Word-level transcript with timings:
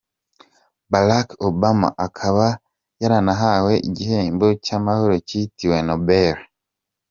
Barack 0.91 1.29
Obama 1.49 1.87
akaba 2.05 2.47
yaranahawe 3.01 3.73
igihembo 3.87 4.47
cy’amahoro 4.65 5.13
cyitiriwe 5.27 5.77
Nobel. 5.87 6.35